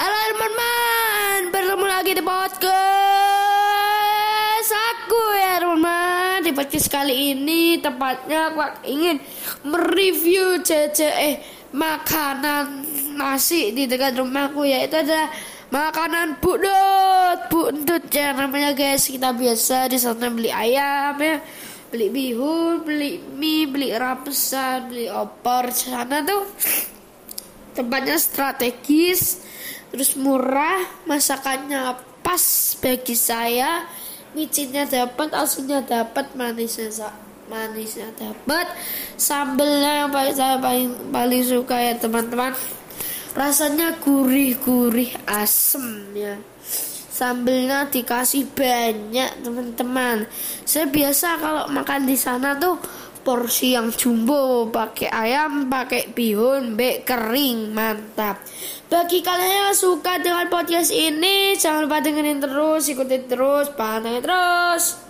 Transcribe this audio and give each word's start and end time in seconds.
Halo 0.00 0.16
teman-teman, 0.32 1.52
bertemu 1.52 1.84
lagi 1.84 2.16
di 2.16 2.24
podcast 2.24 2.72
aku 4.72 5.22
ya 5.36 5.60
teman-teman. 5.60 6.40
Di 6.40 6.56
podcast 6.56 6.88
kali 6.88 7.36
ini 7.36 7.76
tepatnya 7.84 8.48
aku 8.48 8.64
ingin 8.88 9.20
mereview 9.60 10.64
cece 10.64 11.04
eh 11.04 11.44
makanan 11.76 12.80
nasi 13.12 13.76
di 13.76 13.84
dekat 13.84 14.16
rumahku 14.16 14.64
yaitu 14.64 15.04
adalah 15.04 15.28
makanan 15.68 16.40
budut 16.40 17.52
budut 17.52 18.00
ya 18.08 18.32
namanya 18.32 18.72
guys 18.72 19.04
kita 19.04 19.36
biasa 19.36 19.92
di 19.92 20.00
sana 20.00 20.32
beli 20.32 20.48
ayam 20.48 21.20
ya. 21.20 21.44
Beli 21.92 22.08
bihun 22.08 22.88
beli 22.88 23.20
mie 23.36 23.68
beli 23.68 23.92
rapesan 23.92 24.88
beli 24.88 25.12
opor 25.12 25.68
sana 25.76 26.24
tuh 26.24 26.48
tempatnya 27.80 28.20
strategis 28.20 29.40
terus 29.90 30.14
murah 30.14 30.84
masakannya 31.08 31.96
pas 32.20 32.44
bagi 32.78 33.16
saya 33.16 33.88
micinnya 34.36 34.86
dapat 34.86 35.34
asinnya 35.34 35.82
dapat 35.82 36.30
manisnya 36.38 37.10
manisnya 37.50 38.06
dapat 38.14 38.70
sambelnya 39.18 40.06
yang 40.06 40.10
paling 40.14 40.36
saya 40.38 40.56
paling 40.62 41.10
paling 41.10 41.42
suka 41.42 41.76
ya 41.76 41.98
teman-teman. 41.98 42.54
Rasanya 43.30 43.98
gurih-gurih 44.02 45.14
asem 45.26 46.14
ya. 46.14 46.34
Sambelnya 47.10 47.86
dikasih 47.86 48.48
banyak 48.54 49.44
teman-teman. 49.44 50.26
Saya 50.66 50.90
biasa 50.90 51.38
kalau 51.38 51.64
makan 51.70 52.08
di 52.08 52.16
sana 52.16 52.58
tuh 52.58 52.80
porsi 53.20 53.76
yang 53.76 53.92
jumbo 53.92 54.72
pakai 54.72 55.12
ayam 55.12 55.68
pakai 55.68 56.10
bihun 56.10 56.74
be 56.74 57.04
kering 57.04 57.70
mantap. 57.76 58.40
Bagi 58.90 59.22
kalian 59.22 59.70
yang 59.70 59.76
suka 59.78 60.18
dengan 60.18 60.50
podcast 60.50 60.90
ini 60.90 61.54
jangan 61.54 61.86
lupa 61.86 62.02
dengerin 62.02 62.42
terus 62.42 62.90
ikutin 62.90 63.30
terus 63.30 63.70
pantengin 63.78 64.18
terus 64.18 64.98